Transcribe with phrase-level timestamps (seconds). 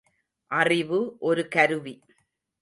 [0.47, 1.15] அறிவு
[1.19, 2.01] ஒரு கருவி.